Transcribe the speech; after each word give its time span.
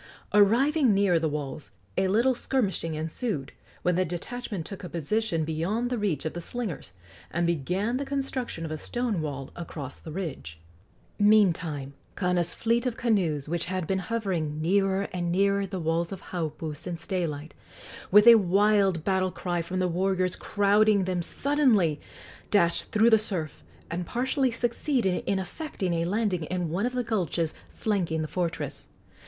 Arriving 0.33 0.95
near 0.95 1.19
the 1.19 1.29
walls, 1.29 1.69
a 1.95 2.07
little 2.07 2.33
skirmishing 2.33 2.95
ensued, 2.95 3.51
when 3.83 3.93
the 3.95 4.03
detachment 4.03 4.65
took 4.65 4.83
a 4.83 4.89
position 4.89 5.45
beyond 5.45 5.91
the 5.91 5.97
reach 5.99 6.25
of 6.25 6.33
the 6.33 6.41
slingers, 6.41 6.93
and 7.29 7.45
began 7.45 7.97
the 7.97 8.03
construction 8.03 8.65
of 8.65 8.71
a 8.71 8.79
stone 8.79 9.21
wall 9.21 9.51
across 9.55 9.99
the 9.99 10.11
ridge. 10.11 10.59
Meantime 11.19 11.93
Kana's 12.17 12.55
fleet 12.55 12.87
of 12.87 12.97
canoes, 12.97 13.47
which 13.47 13.65
had 13.65 13.85
been 13.85 13.99
hovering 13.99 14.59
nearer 14.59 15.07
and 15.13 15.31
nearer 15.31 15.67
the 15.67 15.79
walls 15.79 16.11
of 16.11 16.31
Haupu 16.31 16.73
since 16.75 17.05
daylight, 17.05 17.53
with 18.09 18.25
a 18.25 18.33
wild 18.41 19.03
battle 19.03 19.29
cry 19.29 19.61
from 19.61 19.77
the 19.77 19.87
warriors 19.87 20.35
crowding 20.35 21.03
them 21.03 21.21
suddenly 21.21 22.01
dashed 22.49 22.85
through 22.91 23.11
the 23.11 23.19
surf, 23.19 23.63
and 23.91 24.07
partially 24.07 24.49
succeeded 24.49 25.23
in 25.27 25.37
effecting 25.37 25.93
a 25.93 26.05
landing 26.05 26.45
in 26.45 26.69
one 26.71 26.87
of 26.87 26.93
the 26.93 27.03
gulches 27.03 27.53
flanking 27.69 28.23
the 28.23 28.27
fortress. 28.27 28.87